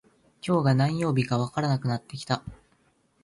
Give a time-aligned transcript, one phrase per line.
[0.41, 2.41] 今日が何曜日かわからなくなってきた